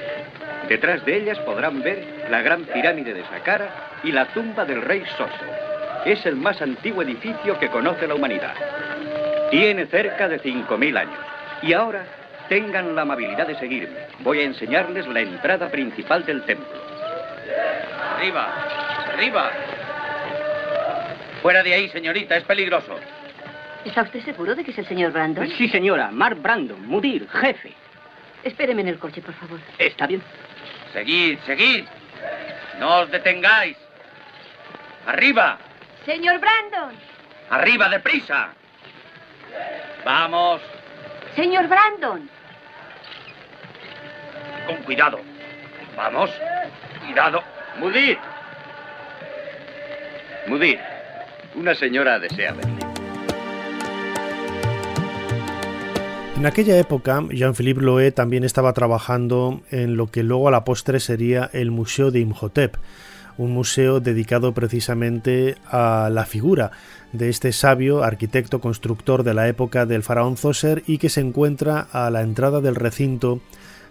[0.69, 3.69] Detrás de ellas podrán ver la gran pirámide de Saqqara
[4.05, 5.45] y la tumba del rey Soso.
[6.05, 8.55] Es el más antiguo edificio que conoce la humanidad.
[9.51, 11.19] Tiene cerca de 5.000 años.
[11.63, 12.05] Y ahora
[12.49, 13.99] tengan la amabilidad de seguirme.
[14.21, 16.79] Voy a enseñarles la entrada principal del templo.
[18.15, 18.49] Arriba,
[19.13, 19.51] arriba.
[21.43, 22.99] Fuera de ahí, señorita, es peligroso.
[23.85, 25.49] ¿Está usted seguro de que es el señor Brandon?
[25.57, 26.11] Sí, señora.
[26.11, 27.73] Mark Brandon, mudir, jefe.
[28.45, 29.59] Espéreme en el coche, por favor.
[29.79, 30.23] Está bien.
[30.93, 31.85] Seguid, seguid.
[32.79, 33.77] No os detengáis.
[35.07, 35.59] Arriba.
[36.05, 36.95] Señor Brandon.
[37.49, 38.51] Arriba, deprisa.
[40.05, 40.61] Vamos.
[41.35, 42.29] Señor Brandon.
[44.67, 45.21] Con cuidado.
[45.97, 46.31] Vamos.
[47.07, 47.43] Cuidado.
[47.79, 48.19] Mudir.
[50.47, 50.81] Mudir.
[51.55, 52.79] Una señora desea verle.
[56.37, 60.99] En aquella época, Jean-Philippe Loé también estaba trabajando en lo que luego a la postre
[60.99, 62.77] sería el Museo de Imhotep,
[63.37, 66.71] un museo dedicado precisamente a la figura
[67.13, 71.87] de este sabio arquitecto constructor de la época del faraón Zoser y que se encuentra
[71.93, 73.41] a la entrada del recinto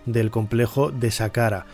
[0.06, 1.65] del complejo de Saqqara.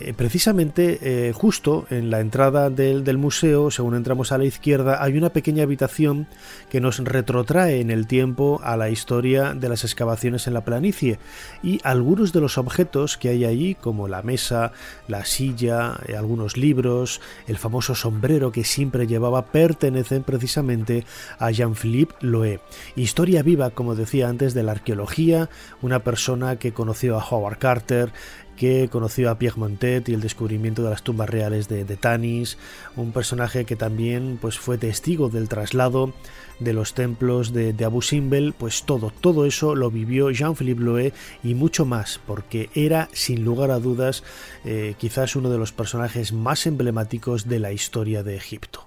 [0.00, 5.02] Eh, precisamente eh, justo en la entrada del, del, museo, según entramos a la izquierda,
[5.02, 6.26] hay una pequeña habitación
[6.68, 11.20] que nos retrotrae en el tiempo a la historia de las excavaciones en la planicie
[11.62, 14.72] y algunos de los objetos que hay allí, como la mesa,
[15.06, 21.04] la silla, eh, algunos libros, el famoso sombrero que siempre llevaba, pertenecen precisamente
[21.38, 22.58] a Jean-Philippe Loé.
[22.96, 25.48] Historia viva, como decía antes, de la arqueología,
[25.82, 28.12] una persona que conoció a Howard Carter,
[28.56, 32.58] que conoció a Pierre Montet y el descubrimiento de las tumbas reales de, Tanis,
[32.96, 36.12] un personaje que también pues, fue testigo del traslado
[36.60, 41.12] de los templos de, Abu Simbel, pues todo, todo eso lo vivió Jean-Philippe Loé
[41.42, 44.22] y mucho más, porque era sin lugar a dudas
[44.64, 48.84] eh, quizás uno de los personajes más emblemáticos de la historia de Egipto.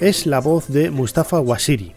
[0.00, 1.94] Es la voz de Mustafa Wasiri,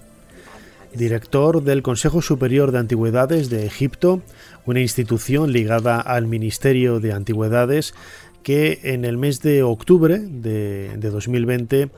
[0.93, 4.21] director del Consejo Superior de Antigüedades de Egipto,
[4.65, 7.93] una institución ligada al Ministerio de Antigüedades
[8.43, 11.89] que en el mes de octubre de, 2020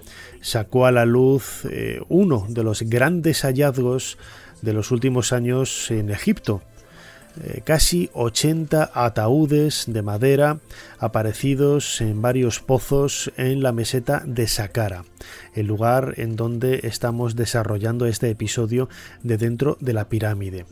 [0.42, 4.18] sacó a la luz eh, uno de los grandes hallazgos
[4.62, 6.62] de los últimos años en Egipto.
[7.42, 10.60] Eh, casi 80 ataúdes de madera
[11.00, 15.04] aparecidos en varios pozos en la meseta de Saqqara
[15.56, 18.90] el lugar en donde estamos desarrollando este episodio
[19.22, 20.66] de dentro de la pirámide.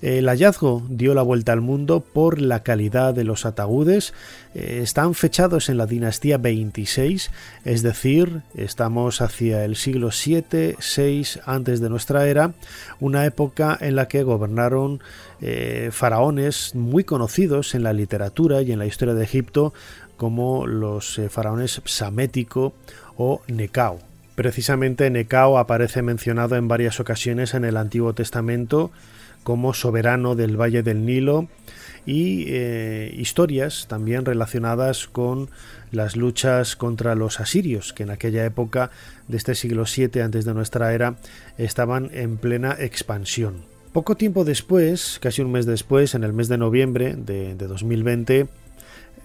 [0.00, 4.14] El hallazgo dio la vuelta al mundo por la calidad de los ataúdes.
[4.54, 7.30] Eh, están fechados en la dinastía 26,
[7.64, 12.54] es decir, estamos hacia el siglo 7, 6 antes de nuestra era,
[13.00, 15.00] una época en la que gobernaron
[15.40, 19.74] eh, faraones muy conocidos en la literatura y en la historia de Egipto
[20.16, 22.74] como los eh, faraones Psamético
[23.16, 24.13] o Necao.
[24.34, 28.90] Precisamente Necao aparece mencionado en varias ocasiones en el Antiguo Testamento
[29.44, 31.48] como soberano del Valle del Nilo
[32.06, 35.50] y eh, historias también relacionadas con
[35.92, 38.90] las luchas contra los asirios, que en aquella época
[39.28, 41.16] de este siglo VII antes de nuestra era
[41.56, 43.62] estaban en plena expansión.
[43.92, 48.48] Poco tiempo después, casi un mes después, en el mes de noviembre de, de 2020,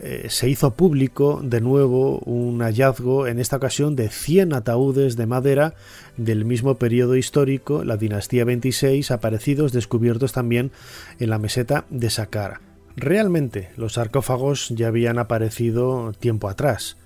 [0.01, 5.25] eh, se hizo público de nuevo un hallazgo, en esta ocasión de 100 ataúdes de
[5.25, 5.73] madera
[6.15, 10.71] del mismo periodo histórico, la dinastía 26, aparecidos descubiertos también
[11.19, 12.61] en la meseta de Saqqara.
[12.95, 16.97] Realmente los sarcófagos ya habían aparecido tiempo atrás.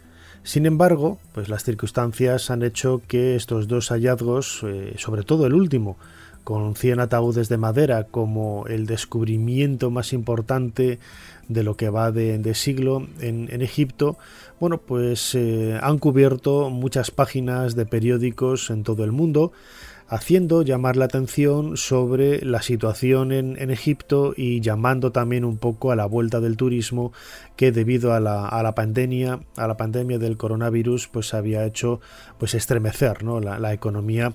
[0.43, 5.53] Sin embargo, pues las circunstancias han hecho que estos dos hallazgos, eh, sobre todo el
[5.53, 5.97] último,
[6.43, 10.99] con 100 ataúdes de madera como el descubrimiento más importante
[11.47, 14.17] de lo que va de, siglo en, Egipto,
[14.59, 19.51] bueno, pues eh, han cubierto muchas páginas de periódicos en todo el mundo,
[20.07, 25.95] haciendo llamar la atención sobre la situación en, Egipto y llamando también un poco a
[25.95, 27.13] la vuelta del turismo
[27.55, 31.99] que debido a la, pandemia, a la pandemia del coronavirus, pues había hecho
[32.37, 33.39] pues estremecer ¿no?
[33.39, 34.33] la economía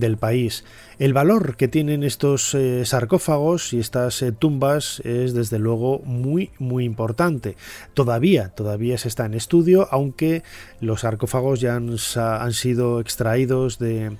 [0.00, 0.64] del país.
[0.98, 6.50] El valor que tienen estos eh, sarcófagos y estas eh, tumbas es desde luego muy
[6.58, 7.56] muy importante.
[7.94, 10.42] Todavía, todavía se está en estudio, aunque
[10.80, 14.16] los sarcófagos ya han, han sido extraídos de,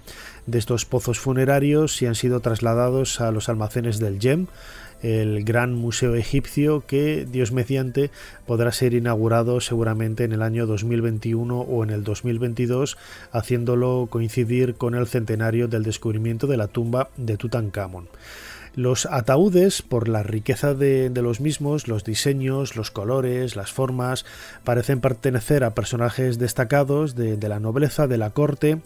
[0.46, 4.46] de estos pozos funerarios y han sido trasladados a los almacenes del GEM
[5.02, 8.10] el gran museo egipcio que, Dios mediante,
[8.46, 12.98] podrá ser inaugurado seguramente en el año 2021 o en el 2022,
[13.32, 18.08] haciéndolo coincidir con el centenario del descubrimiento de la tumba de Tutankamón.
[18.80, 24.24] Los ataúdes, por la riqueza de, los mismos, los diseños, los colores, las formas,
[24.64, 28.80] parecen pertenecer a personajes destacados de, la nobleza, de la corte.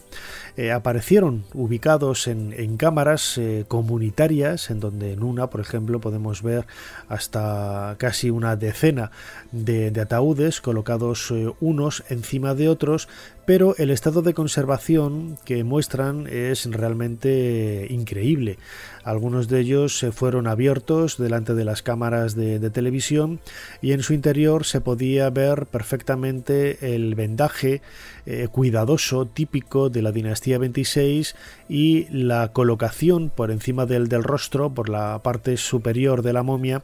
[0.57, 6.67] Eh, aparecieron ubicados en, cámaras eh, comunitarias, en donde en una, por ejemplo, podemos ver
[7.07, 9.11] hasta casi una decena
[9.53, 13.07] de, ataúdes colocados eh, unos encima de otros,
[13.45, 18.57] pero el estado de conservación que muestran es realmente increíble.
[19.05, 23.39] Algunos de ellos se fueron abiertos delante de las cámaras de, televisión
[23.79, 27.83] y en su interior se podía ver perfectamente el vendaje
[28.25, 31.35] eh, cuidadoso típico de la dinastía 26
[31.69, 36.81] y la colocación por encima del, del rostro, por la parte superior de la momia,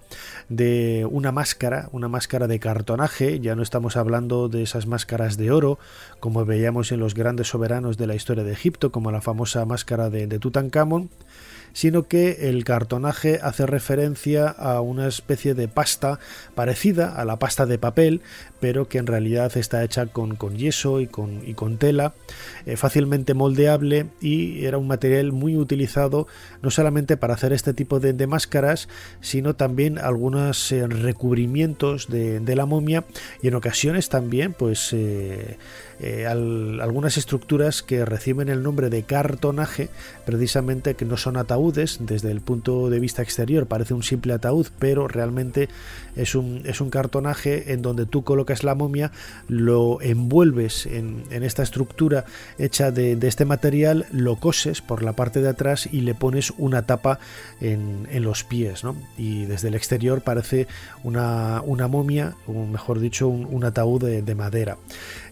[0.47, 5.49] de una máscara, una máscara de cartonaje, ya no estamos hablando de esas máscaras de
[5.49, 5.79] oro,
[6.19, 10.11] como veíamos en los grandes soberanos de la historia de Egipto, como la famosa máscara
[10.11, 11.09] de, de Tutankamón,
[11.73, 16.19] sino que el cartonaje hace referencia a una especie de pasta
[16.55, 18.21] parecida a la pasta de papel,
[18.61, 22.13] pero que en realidad está hecha con, yeso y con, y con tela,
[22.65, 26.27] eh, fácilmente moldeable y era un material muy utilizado
[26.61, 28.87] no solamente para hacer este tipo de, máscaras,
[29.19, 33.05] sino también algunos eh, recubrimientos de, la momia
[33.41, 35.57] y en ocasiones también pues eh,
[36.27, 39.89] algunas estructuras que reciben el nombre de cartonaje
[40.25, 44.67] precisamente que no son ataúdes desde el punto de vista exterior parece un simple ataúd,
[44.79, 45.69] pero realmente
[46.15, 49.11] es un, es un cartonaje en donde tú colocas la momia,
[49.47, 52.25] lo envuelves en, esta estructura
[52.57, 56.83] hecha de, este material, lo coses por la parte de atrás y le pones una
[56.83, 57.19] tapa
[57.59, 58.83] en, los pies.
[59.17, 60.67] Y desde el exterior parece
[61.03, 64.77] una, una momia, o mejor dicho, un, ataúd de, madera.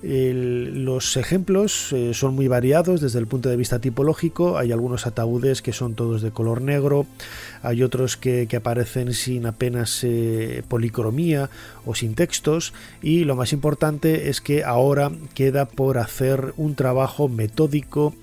[0.02, 4.58] los ejemplos eh, son muy variados desde el punto de vista tipológico.
[4.58, 7.06] Hay algunos ataúdes que son todos de color negro,
[7.62, 11.50] hay otros que, aparecen sin apenas eh, policromía
[11.86, 12.74] o sin textos.
[13.02, 18.14] Y lo más importante es que ahora queda por hacer un trabajo metódico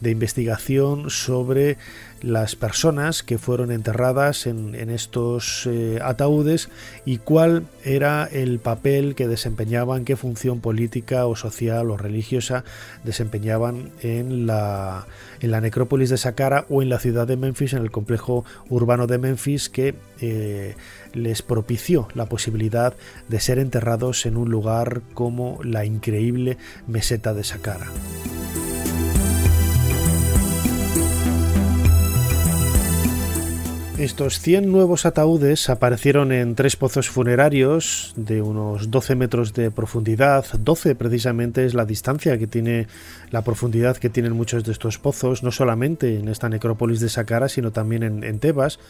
[0.00, 1.76] de investigación sobre
[2.24, 6.70] las personas que fueron enterradas en, estos eh, ataúdes
[7.04, 12.64] y cuál era el papel que desempeñaban, qué función política o social o religiosa
[13.04, 15.06] desempeñaban en la,
[15.40, 19.06] en la necrópolis de Saqqara o en la ciudad de Memphis, en el complejo urbano
[19.06, 20.76] de Memphis que eh,
[21.12, 22.94] les propició la posibilidad
[23.28, 26.56] de ser enterrados en un lugar como la increíble
[26.86, 27.86] meseta de Saqqara.
[33.98, 40.44] Estos 100 nuevos ataúdes aparecieron en tres pozos funerarios de unos 12 metros de profundidad.
[40.58, 42.88] 12 precisamente es la distancia que tiene
[43.30, 47.48] la profundidad que tienen muchos de estos pozos, no solamente en esta necrópolis de Saqqara,
[47.48, 48.80] sino también en, Tebas,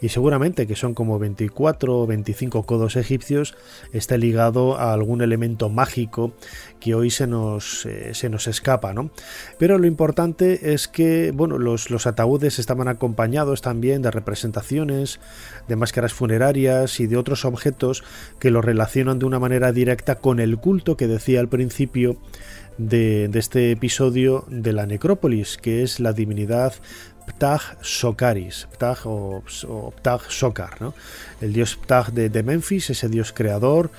[0.00, 3.54] y seguramente que son como 24 o 25 codos egipcios,
[3.92, 6.32] está ligado a algún elemento mágico
[6.80, 8.94] que hoy se nos, eh, se nos escapa.
[8.94, 9.10] ¿no?
[9.58, 15.76] Pero lo importante es que bueno, los, los ataúdes estaban acompañados también de representaciones de
[15.76, 18.04] máscaras funerarias y de otros objetos
[18.38, 22.16] que lo relacionan de una manera directa con el culto que decía al principio
[22.78, 26.74] de, este episodio de la necrópolis, que es la divinidad
[27.26, 29.42] Ptah Sokaris, Ptah o,
[29.96, 30.94] Ptah Sokar, ¿no?
[31.40, 33.90] el dios Ptah de, Memphis, ese dios creador,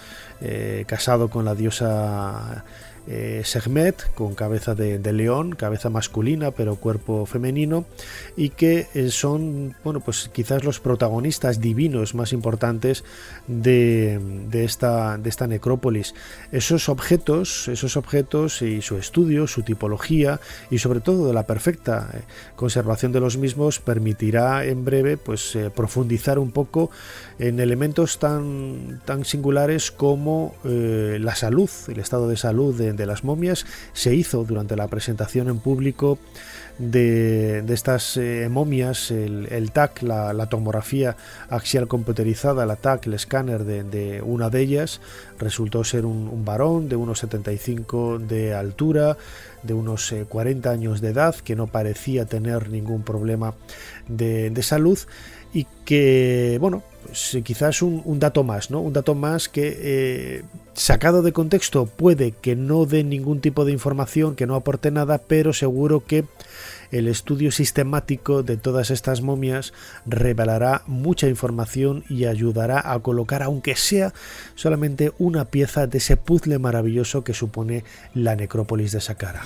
[0.42, 2.64] eh, casado con la diosa
[3.08, 7.86] eh, Segmet con cabeza de, león, cabeza masculina pero cuerpo femenino
[8.36, 13.04] y que eh, son bueno pues quizás los protagonistas divinos más importantes
[13.48, 14.20] de,
[14.52, 16.16] esta, de esta necrópolis.
[16.52, 20.40] Esos objetos, esos objetos y su estudio, su tipología
[20.72, 22.22] y sobre todo la perfecta eh,
[22.56, 26.90] conservación de los mismos permitirá en breve pues profundizar un poco
[27.38, 33.24] en elementos tan, tan singulares como la salud, el estado de salud de, de las
[33.24, 36.18] momias se hizo durante la presentación en público
[36.78, 41.16] de, estas eh, momias, el, TAC, la, tomografía
[41.50, 45.02] axial computerizada, la TAC, el escáner de, una de ellas,
[45.40, 49.18] resultó ser un, varón de unos 75 de altura,
[49.64, 53.56] de unos 40 eh, años de edad, que no parecía tener ningún problema
[54.08, 55.00] de, salud
[55.54, 58.82] y que, bueno, pues, quizás un, dato más, ¿no?
[58.82, 60.44] Un dato más que eh,
[60.76, 65.22] sacado de contexto puede que no dé ningún tipo de información, que no aporte nada,
[65.28, 66.26] pero seguro que
[66.92, 69.74] el estudio sistemático de todas estas momias
[70.06, 74.14] revelará mucha información y ayudará a colocar, aunque sea
[74.56, 79.42] solamente una pieza de ese puzzle maravilloso que supone la necrópolis de Saqqara.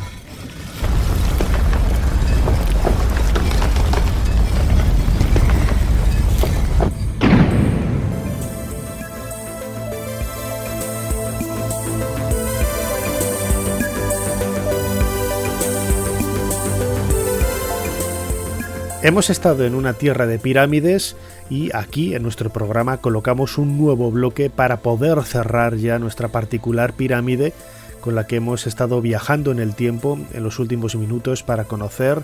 [19.02, 21.16] Hemos estado en una tierra de pirámides
[21.50, 26.92] y aquí en nuestro programa colocamos un nuevo bloque para poder cerrar ya nuestra particular
[26.92, 27.54] pirámide
[28.02, 32.24] con la que hemos estado viajando en el tiempo en los últimos minutos para conocer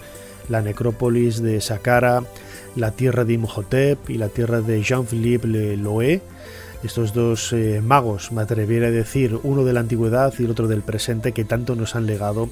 [0.49, 2.23] la necrópolis de Saqqara,
[2.76, 6.21] la tierra de Imhotep y la tierra de Jean-Philippe Le Loé,
[6.84, 10.67] estos dos eh, magos, me atrevería a decir, uno de la antigüedad y el otro
[10.67, 12.49] del presente, que tanto nos han legado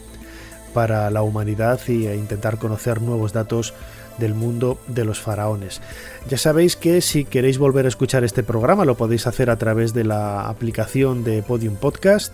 [0.74, 3.74] para la humanidad a intentar conocer nuevos datos
[4.18, 5.82] del mundo de los faraones.
[6.30, 9.94] Ya sabéis que si queréis volver a escuchar este programa lo podéis hacer a través
[9.94, 12.34] de la aplicación de Podium Podcast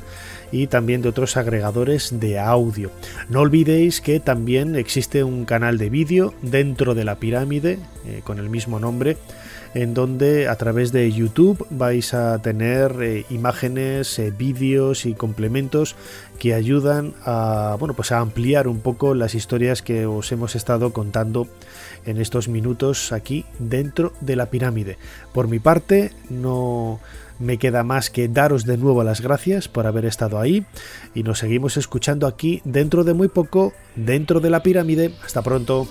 [0.51, 2.91] y también de otros agregadores de audio.
[3.29, 8.39] No olvidéis que también existe un canal de vídeo dentro de la pirámide eh, con
[8.39, 9.17] el mismo nombre
[9.73, 15.95] en donde a través de YouTube vais a tener eh, imágenes, eh, vídeos y complementos
[16.39, 20.91] que ayudan a bueno pues a ampliar un poco las historias que os hemos estado
[20.91, 21.47] contando
[22.05, 24.97] en estos minutos aquí dentro de la pirámide.
[25.33, 26.99] Por mi parte, no
[27.39, 30.65] me queda más que daros de nuevo las gracias por haber estado ahí
[31.15, 35.13] y nos seguimos escuchando aquí dentro de muy poco, dentro de la pirámide.
[35.23, 35.87] Hasta pronto.